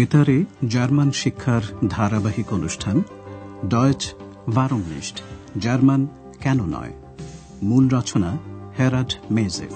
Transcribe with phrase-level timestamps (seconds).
[0.00, 3.02] বেতারে জার্মান শিক্ষার ধারাবাহিক অনুষ্ঠান
[3.68, 4.14] ডয়েচ
[4.54, 5.22] ভারমনিস্ট
[5.58, 6.06] জার্মান
[6.40, 6.92] কেন নয়?
[7.62, 8.38] মূল রচনা
[8.78, 9.68] হেরাড মেজে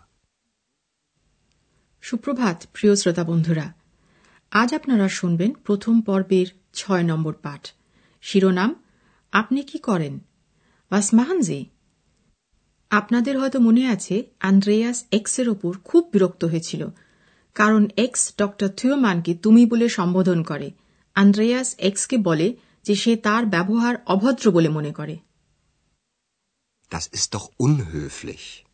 [2.02, 3.74] সুপ্রভাত প্রিয় শ্রোতা বন্ধুরা।
[4.50, 7.72] আজ আপনারা শুনবেন প্রথম পর্বের ছয় নম্বর পাঠ।
[8.22, 8.83] শিরোনাম
[9.34, 10.14] আপনি কি করেন?
[10.90, 11.64] ওয়াস মাহানজি
[12.90, 16.88] আপনাদের হয়তো মনে আছে আন্দ্রেয়াস এক্সের ওপর খুব বিরক্ত হয়েছিল।
[17.54, 20.70] কারণ এক্স ডক্টর থিওমানকে তুমি বলে সম্বোধন করে।
[21.14, 25.18] আন্দ্রেয়াস এক্সকে বলে যে সে তার ব্যবহার অভদ্র বলে মনে করে।
[26.90, 28.64] Das ist doch unhöflich.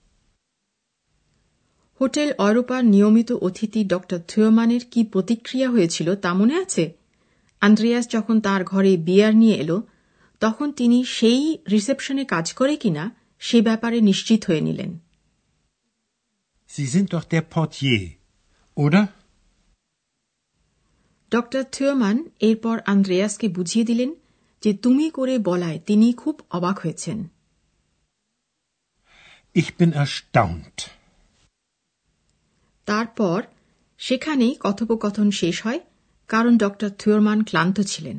[2.01, 6.97] Hotel অরোপার নিয়মিত অতিথি ডক্টর থিওমানের কি প্রতিক্রিয়া হয়েছিল তা মনে আছে?
[7.61, 9.83] আন্দ্রেয়াস যখন তার ঘরে বিয়ার নিয়ে এলো
[10.43, 13.05] তখন তিনি সেই রিসেপশনে কাজ করে কিনা
[13.43, 14.93] সে ব্যাপারে নিশ্চিত হয়ে নিলেন
[16.71, 18.03] Sie sind doch der Portier,
[18.77, 19.03] oder?
[21.33, 24.11] Doctor Thurmann এরপর আন্দ্রেয়াসকে বুঝিয়ে দিলেন
[24.63, 27.19] যে তুমি করে বলায় তিনি খুব অবাক হয়েছেন
[29.57, 30.77] Ich bin erstaunt.
[32.89, 33.39] তারপর
[34.01, 35.81] সেখানেই কথোপকথন শেষ হয়
[36.31, 38.19] কারণ ডক্টর থিওরমান ক্লান্ত ছিলেন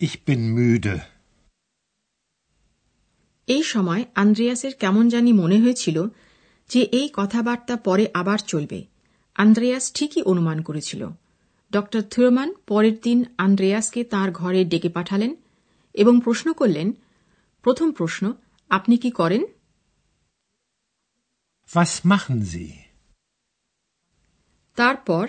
[0.00, 1.00] Ich bin müde.
[3.46, 6.08] এই সময় আন্দ্রিয়াসের কেমন জানি মনে হয়েছিল
[6.68, 8.84] যে এই কথাবার্তা পরে আবার চলবে
[9.34, 11.08] আন্দ্রেয়াস ঠিকই অনুমান করেছিল
[11.72, 15.36] ডক্টর থিওরমান পরের দিন আন্দ্রেয়াসকে তার ঘরে ডেকে পাঠালেন
[15.94, 16.92] এবং প্রশ্ন করলেন
[17.62, 18.32] প্রথম প্রশ্ন
[18.70, 19.42] আপনি কি করেন?
[24.76, 25.28] তারপর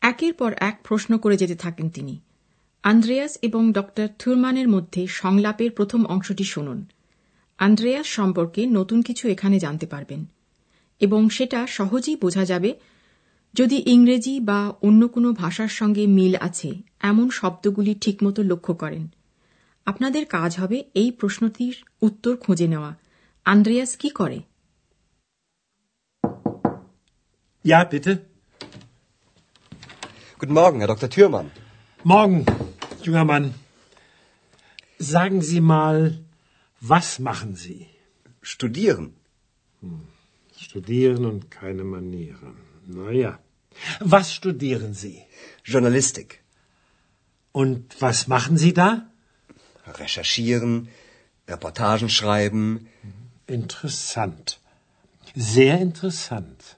[0.00, 2.20] একের পর এক প্রশ্ন করে যেতে থাকেন তিনি
[2.84, 6.78] আন্দ্রেয়াস এবং ডক্টর থুরমানের মধ্যে সংলাপের প্রথম অংশটি শুনুন
[7.58, 10.20] আন্দ্রেয়াস সম্পর্কে নতুন কিছু এখানে জানতে পারবেন
[11.00, 12.70] এবং সেটা সহজেই বোঝা যাবে
[13.54, 16.70] যদি ইংরেজি বা অন্য কোনো ভাষার সঙ্গে মিল আছে
[17.00, 19.04] এমন শব্দগুলি ঠিকমতো লক্ষ্য করেন
[19.86, 22.92] আপনাদের কাজ হবে এই প্রশ্নটির উত্তর খুঁজে নেওয়া
[23.46, 24.38] আন্দ্রেয়াস কি করে
[27.64, 28.12] Ja, bitte.
[30.40, 31.08] Guten Morgen, Herr Dr.
[31.08, 31.48] Thürmann.
[32.04, 32.40] Morgen,
[33.06, 33.54] junger Mann,
[34.98, 36.18] sagen Sie mal,
[36.80, 37.86] was machen Sie?
[38.40, 39.14] Studieren.
[39.80, 40.02] Hm.
[40.56, 42.56] Studieren und keine Manieren.
[42.86, 43.38] Naja.
[44.00, 45.22] Was studieren Sie?
[45.64, 46.42] Journalistik.
[47.52, 49.10] Und was machen Sie da?
[49.86, 50.88] Recherchieren,
[51.48, 52.88] Reportagen schreiben.
[53.46, 54.60] Interessant.
[55.34, 56.76] Sehr interessant.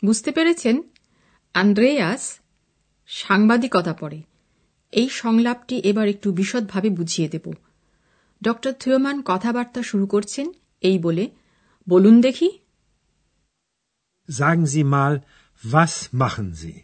[0.00, 0.32] Musste
[1.52, 2.40] Andreas
[3.10, 4.20] সাংবাদিকতা পড়ে
[4.92, 7.46] এই সংলাপটি এবার একটু বিশদভাবে বুঝিয়ে দেব
[8.42, 8.46] ড
[8.80, 10.46] থিওমান কথাবার্তা শুরু করছেন
[10.82, 11.24] এই বলে
[11.86, 12.48] বলুন দেখি
[14.28, 15.14] Sagen Sie mal,
[15.62, 16.76] was machen Sie?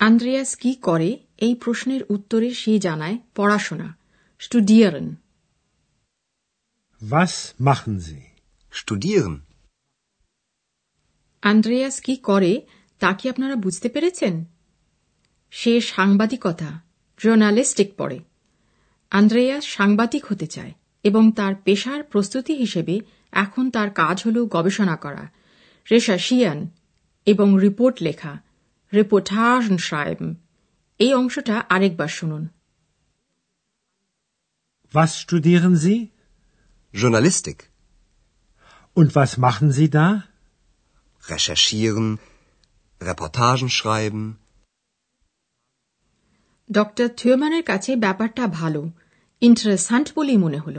[0.00, 3.88] Andreas কি করে এই প্রশ্নের উত্তরে সে জানায় পড়াশোনা
[4.40, 5.06] স্টুডিয়ারন
[7.02, 8.22] Was machen Sie?
[8.72, 9.34] Studieren.
[11.42, 12.52] Andreas কি করে
[13.00, 14.44] তা কি আপনারা বুঝতে পেরেছেন
[15.50, 16.70] সে সাংবাদিকতা
[17.20, 18.18] জার্নালিস্টিক পড়ে
[19.10, 20.72] আন্দ্রেয়া সাংবাদিক হতে চায়
[21.04, 23.00] এবং তার পেশার প্রস্তুতি হিসেবে
[23.32, 25.32] এখন তার কাজ হল গবেষণা করা
[25.90, 26.68] রেশা শিয়ান
[27.26, 28.32] এবং রিপোর্ট লেখা
[28.94, 30.34] রিপোর্টাজন schreiben
[30.98, 32.48] এই অংশটা আরেকবার শুনুন
[34.94, 35.98] Was studieren Sie?
[36.94, 37.58] Journalistik.
[38.96, 40.06] Und was machen Sie da?
[41.24, 42.18] Recherchieren,
[43.00, 44.24] Reportagen schreiben.
[46.70, 48.82] Doctor থিওমানের কাছে ব্যাপারটা ভালো
[49.42, 50.78] ইন্টারেসান্ট বলেই মনে হল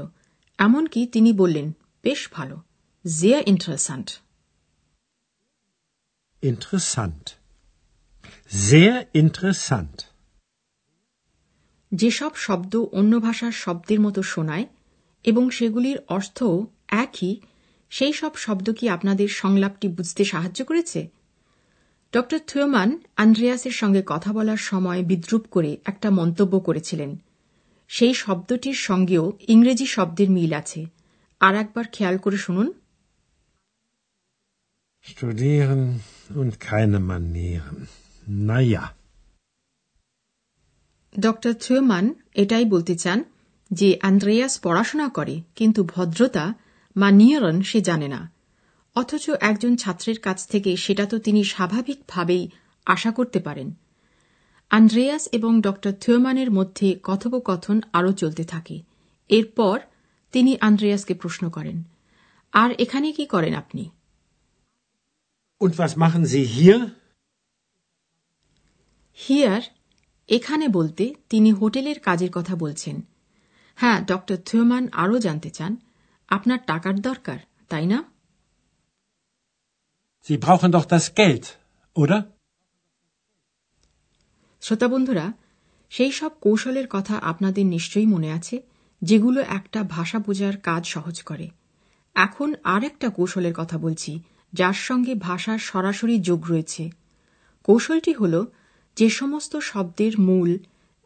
[0.59, 1.67] এমনকি তিনি বললেন
[2.03, 2.55] বেশ ভালো
[3.05, 4.07] জিয়া ইন্টারেসান্ট
[6.43, 7.23] Interessant.
[8.67, 9.97] Sehr interessant.
[11.91, 14.65] যেসব শব্দ অন্য ভাষার শব্দের মতো শোনায়
[15.25, 16.55] এবং সেগুলির অর্থও
[17.03, 17.33] একই
[17.91, 20.99] সেই সব শব্দ কি আপনাদের সংলাপটি বুঝতে সাহায্য করেছে
[22.13, 22.17] ড
[22.47, 27.11] থিওমান আন্দ্রেয়াসের সঙ্গে কথা বলার সময় বিদ্রুপ করে একটা মন্তব্য করেছিলেন
[27.89, 30.81] সেই শব্দটির সঙ্গেও ইংরেজি শব্দের মিল আছে
[31.39, 32.67] আর একবার খেয়াল করে শুনুন
[35.05, 35.83] Studieren
[36.35, 37.79] und keine Manieren.
[38.47, 38.83] Na ja.
[41.15, 41.25] ড
[41.59, 43.19] থিওমান এটাই বলতে চান
[43.71, 46.45] যে আন্দ্রেয়াস পড়াশোনা করে কিন্তু ভদ্রতা
[46.95, 48.21] বা নিয়রন সে জানে না
[48.95, 52.49] অথচ একজন ছাত্রের কাছ থেকে সেটা তো তিনি স্বাভাবিকভাবেই
[52.85, 53.71] আশা করতে পারেন।
[54.69, 58.81] আন্দ্রেয়াস এবং ডক্টর থিওমানের মধ্যে কথোপকথন আরও চলতে থাকে।
[59.29, 59.79] এরপর
[60.31, 61.83] তিনি আন্দ্রেয়াসকে প্রশ্ন করেন
[62.51, 63.89] আর এখানে কি করেন আপনি?
[65.61, 66.87] Und was machen Sie hier?
[69.27, 69.61] হিয়ার
[70.29, 73.01] এখানে বলতে তিনি হোটেলের কাজের কথা বলছেন।
[73.75, 75.75] হ্যাঁ ডক্টর থিওমান আরও জানতে চান
[76.27, 77.39] আপনার টাকার দরকার
[77.69, 78.10] তাই না?
[80.29, 81.45] Sie brauchen doch das Geld,
[81.95, 82.21] oder?
[84.61, 85.33] শ্রোতা বন্ধুরা
[85.89, 88.61] সেই সব কৌশলের কথা আপনাদের নিশ্চয়ই মনে আছে
[89.01, 91.49] যেগুলো একটা ভাষা বোঝার কাজ সহজ করে।
[92.15, 94.19] এখন আর একটা কৌশলের কথা বলছি
[94.53, 96.89] যার সঙ্গে ভাষার সরাসরি যোগ রয়েছে।
[97.63, 98.45] কৌশলটি হল
[98.95, 100.57] যে সমস্ত শব্দের মূল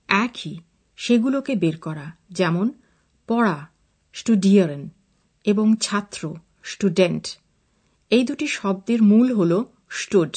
[0.07, 0.59] একই
[0.95, 2.69] সেগুলোকে বের করা যেমন
[3.27, 3.67] পড়া
[4.13, 4.89] স্টুডিয়ারেন
[5.45, 7.39] এবং ছাত্র স্টুডেন্ট
[8.14, 9.52] এই দুটি শব্দের মূল হল
[9.90, 10.34] স্টুড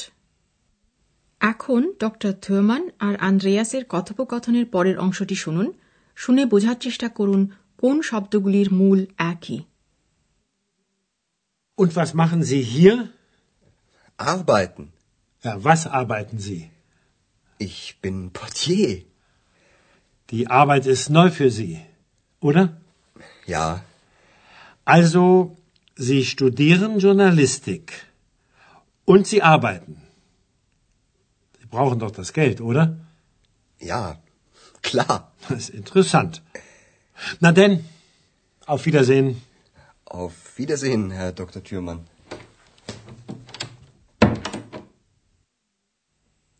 [1.41, 5.67] এখন ডক্টর থিওমান আর আন্দ্রেয়াসের কথোপকথনের পরের অংশটি শুনুন
[6.17, 7.41] শুনে বোঝার চেষ্টা করুন
[7.77, 8.99] কোন শব্দগুলির মূল
[9.31, 9.59] একই
[11.77, 13.09] Und was machen Sie hier?
[14.17, 14.83] Arbeiten.
[15.43, 16.61] Ja, was arbeiten Sie?
[17.59, 19.03] Ich bin Portier.
[20.29, 21.73] Die Arbeit ist neu für Sie,
[22.43, 22.63] oder?
[23.45, 23.83] Ja.
[24.85, 25.23] Also,
[25.97, 27.85] Sie studieren Journalistik.
[29.05, 30.01] Und Sie arbeiten.
[31.59, 32.97] Sie brauchen doch das Geld, oder?
[33.79, 34.17] Ja.
[34.81, 35.31] Klar.
[35.49, 36.41] Das ist interessant.
[37.39, 37.85] Na denn,
[38.65, 39.41] auf Wiedersehen.
[40.05, 41.63] Auf Wiedersehen, Herr Dr.
[41.63, 42.01] Thürmann.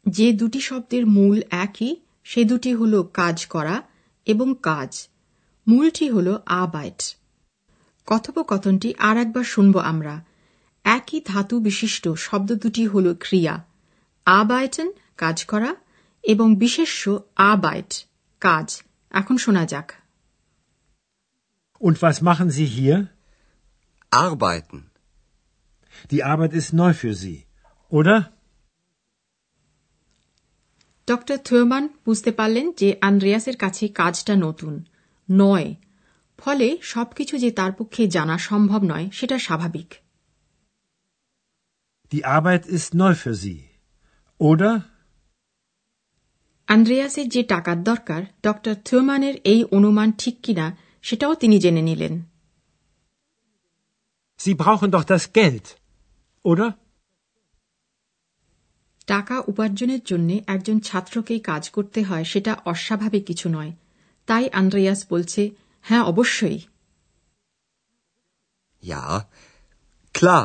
[0.06, 3.76] যে দুটি শব্দের মূল একই সে দুটি হল কাজ করা
[4.26, 5.08] এবং কাজ
[5.68, 7.00] মূলটি হল আবাইট
[8.09, 10.15] কথোপকথনটি আর একবার শুনব আমরা
[10.85, 13.55] একই ধাতু বিশিষ্ট শব্দ দুটি হল ক্রিয়া
[14.27, 15.71] আবাইটেন কাজ করা
[16.25, 17.03] এবং বিশেষ্য
[17.53, 17.91] আবাইট
[18.43, 18.69] কাজ
[19.11, 19.89] এখন শোনা যাক
[21.81, 22.97] Und was machen Sie hier?
[24.13, 24.79] Arbeiten.
[26.11, 27.39] Die Arbeit ist neu für Sie,
[27.93, 28.17] oder?
[31.09, 34.75] Doctor Thurmann বুঝতে পারলেন যে আন্দ্রেয়াসের কাছে কাজটা নতুন
[35.29, 35.69] নয়
[36.39, 39.91] ফলে সবকিছু যে তার পক্ষে জানা সম্ভব নয় সেটা স্বাভাবিক
[42.13, 43.59] Die Arbeit ist neu für Sie,
[44.41, 44.73] oder?
[46.69, 50.67] আন্দ্রেয়াসের যে টাকার দরকার ডক্টর থিওমানের এই অনুমান ঠিক কিনা
[51.03, 52.15] সেটাও তিনি জেনে নিলেন
[54.41, 55.67] Sie brauchen doch das Geld,
[56.45, 56.69] oder?
[59.09, 63.73] টাকা উপার্জনের জন্য একজন ছাত্রকে কাজ করতে হয় সেটা অস্বাভাবিক কিছু নয়
[64.29, 65.43] তাই আন্দ্রেয়াস বলছে
[65.81, 66.59] হ্যাঁ অবশ্যই
[68.83, 69.29] Ja.
[70.15, 70.45] Klar.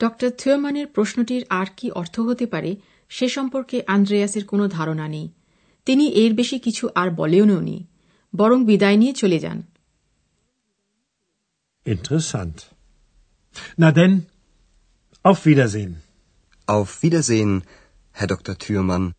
[0.00, 2.76] ডক্টর থিওমানের প্রশ্নটির আর কি অর্থ হতে পারে
[3.08, 5.32] সে সম্পর্কে আন্দ্রেয়াসের কোনো ধারণা নেই
[5.84, 7.84] তিনি এর বেশি কিছু আর বলেও নি
[8.36, 9.58] বরং বিদায় নিয়ে চলে যান
[11.86, 12.56] Interessant.
[13.76, 14.26] Na denn,
[15.24, 16.02] auf Wiedersehen.
[16.66, 17.62] Auf Wiedersehen,
[18.14, 18.54] Herr Dr.
[18.58, 19.12] Thürmann.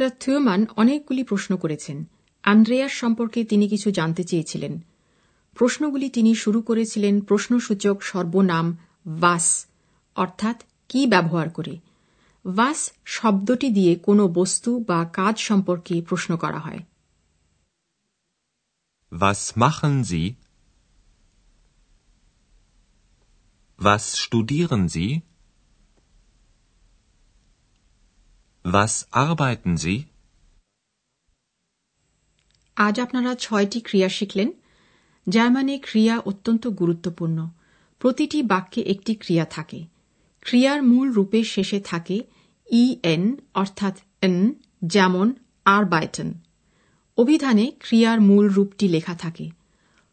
[0.00, 2.04] Doctor Thurmann অনেকগুলি প্রশ্ন করেছেন
[2.42, 4.84] আন্দ্রেয়াস সম্পর্কে তিনি কিছু জানতে চেয়েছিলেন
[5.54, 8.78] প্রশ্নগুলি তিনি শুরু করেছিলেন প্রশ্নসূচক সর্বনাম
[9.20, 9.66] ভাস,
[10.16, 11.78] অর্থাৎ কি ব্যবহার করে
[12.56, 16.78] ভাস শব্দটি দিয়ে কোনো বস্তু বা কাজ সম্পর্কে প্রশ্ন করা হয়
[19.12, 20.32] Was machen Sie?
[23.78, 25.29] Was studieren Sie?
[28.64, 29.98] Was arbeiten Sie?
[32.76, 34.52] আজ আপনারা ছয়টি ক্রিয়া শিখলেন।
[35.28, 37.48] জার্মানে ক্রিয়া অত্যন্ত গুরুত্বপূর্ণ।
[37.98, 39.84] প্রতিটি বাক্যে একটি ক্রিয়া থাকে।
[40.40, 42.22] ক্রিয়ার মূল রূপের শেষে থাকে
[42.72, 45.32] ই এন অর্থাৎ এন, যেমন
[45.64, 46.32] আরবাইটন
[47.16, 49.50] অভিধানে ক্রিয়ার মূল রূপটি লেখা থাকে।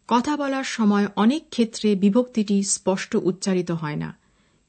[0.07, 4.17] কথা বলার সময় অনেক ক্ষেত্রে বিভক্তিটি স্পষ্ট উচ্চারিত হয় না।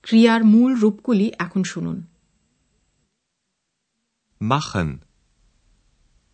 [0.02, 2.02] ক্রিয়ার মূল রূপগুলি এখন শুনুন।
[4.41, 4.89] Machen.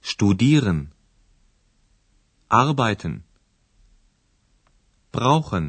[0.03, 0.79] Studieren.
[2.51, 3.13] Arbeiten.
[5.13, 5.65] Brauchen.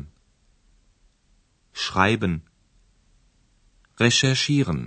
[1.74, 2.34] Schreiben.
[4.00, 4.80] Recherchieren.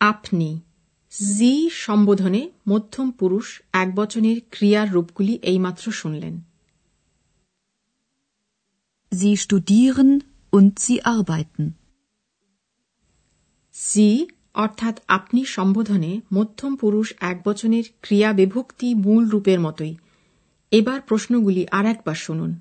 [0.00, 0.50] আপনি
[1.36, 6.34] জি সম্বোধনে মধ্যম পুরুষ এক বচনের ক্রিয়ার রূপগুলি এইমাত্র শুনলেন
[9.12, 10.10] Sie studieren
[10.52, 11.64] und sie arbeiten.
[13.72, 14.08] C
[14.57, 19.93] অর্থাৎ আপনি সম্বোধনে মধ্যম পুরুষ এক বচনের ক্রিয়া বিভক্তি মূল রূপের মতোই
[20.71, 22.51] এবার প্রশ্নগুলি আর একবার শুনুন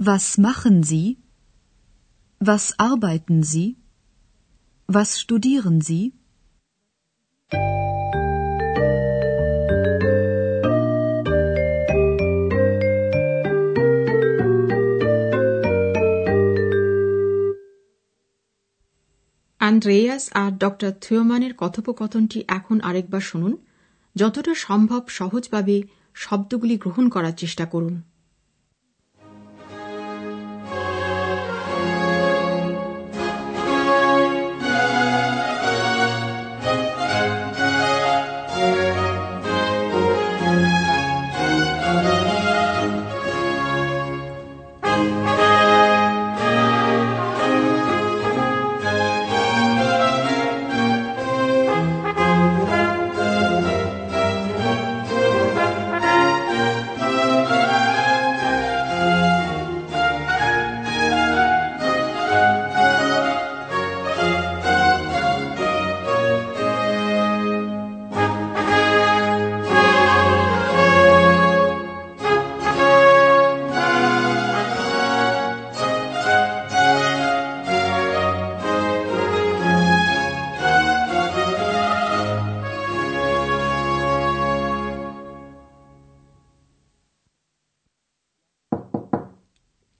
[0.00, 1.06] Was machen Sie?
[2.40, 3.68] Was arbeiten Sie?
[4.88, 6.04] Was studieren Sie?
[19.70, 20.64] Andreas আর ড
[21.00, 23.56] থিওমানের কথোপকথনটি এখন আরেকবার শুনুন।
[24.16, 25.82] যতটা সম্ভব সহজভাবে
[26.14, 27.94] শব্দগুলি গ্রহণ করার চেষ্টা করুন।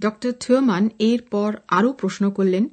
[0.00, 2.64] ডক্টর থিওমান এরপর আরও প্রশ্ন করলেন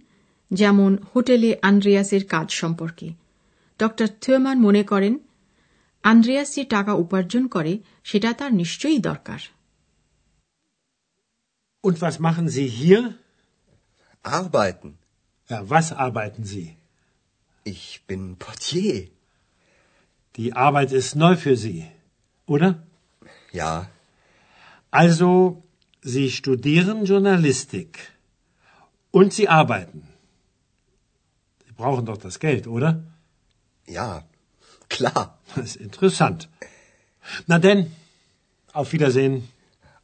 [0.51, 3.07] যেমন হোটেলে আন্দ্রেয়াসের কাজ সম্পর্কে
[3.79, 5.13] ডক্টর থিওমান মনে করেন
[6.03, 7.73] আন্দ্রেয়াস যে টাকা উপার্জন করে
[8.03, 9.41] সেটা তার নিশ্চয়ই দরকার
[11.83, 13.01] Und was machen Sie hier?
[14.25, 14.89] Arbeiten.
[15.49, 16.67] Ja, was arbeiten Sie?
[17.65, 18.97] Ich bin Portier.
[20.35, 21.79] Die Arbeit ist neu für Sie,
[22.49, 22.69] oder?
[23.53, 23.71] Ja,
[24.93, 25.29] Also,
[26.03, 27.91] Sie studieren Journalistik.
[29.11, 30.01] Und Sie arbeiten.
[31.65, 33.03] Sie brauchen doch das Geld, oder?
[33.87, 34.23] ja,
[34.89, 35.39] klar.
[35.55, 36.49] Das ist interessant.
[37.47, 37.91] Na denn,
[38.73, 39.47] auf Wiedersehen.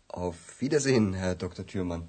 [0.08, 1.66] Auf Wiedersehen, Herr Dr.
[1.66, 2.04] Thürmann.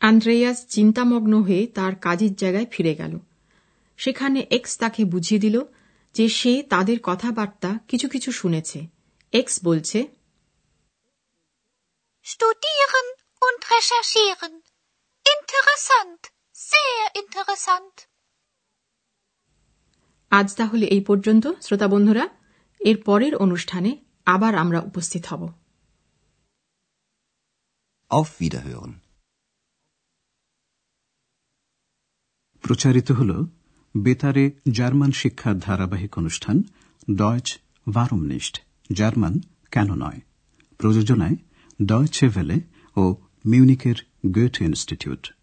[0.00, 3.18] Andreas চিন্তামগ্ন হয়ে তার কাজের জায়গায় ফিরে গেল
[3.96, 5.56] সেখানে x তাকে বুঝিয়ে দিল
[6.14, 8.78] যে সে তাদের কথাবার্তা কিছু কিছু শুনেছে
[9.33, 9.99] এক্স বলছে
[12.25, 13.07] Studieren
[13.41, 14.53] und recherchieren.
[15.25, 16.21] Interessant.
[16.69, 17.95] Sehr interessant.
[20.31, 22.25] আজ তাহলে এই পর্যন্ত শ্রোতা বন্ধুরা
[22.81, 23.91] এর পরের অনুষ্ঠানে
[24.27, 25.41] আবার আমরা উপস্থিত হব
[28.11, 28.93] Auf Wiederhören.
[32.63, 33.31] প্রচারিত হল
[33.95, 36.57] বেতারে জার্মান শিক্ষার ধারাবাহিক অনুষ্ঠান
[37.17, 37.47] ডয়েচ
[37.87, 38.55] ভারমনিষ্ঠ
[38.93, 39.39] জার্মান
[39.71, 40.21] কেন নয়?
[40.77, 41.35] প্রযোজনায়
[41.85, 42.59] ডয় ভেলে
[42.95, 43.15] ও
[43.45, 45.36] মিউনিকের গোয়েট ইনস্টিটিউট